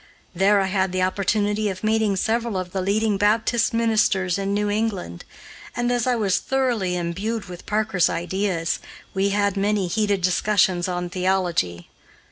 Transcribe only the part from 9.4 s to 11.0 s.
many heated discussions